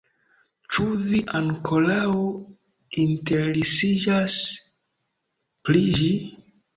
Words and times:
Ĉu 0.75 0.83
vi 1.09 1.17
ankoraŭ 1.39 2.13
interesiĝas 3.03 4.39
pri 5.69 5.83
ĝi? 5.99 6.09